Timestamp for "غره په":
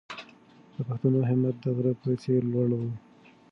1.75-2.09